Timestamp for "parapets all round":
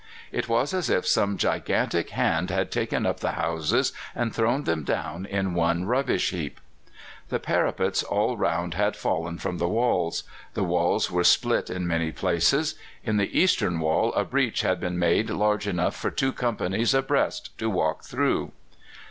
7.39-8.73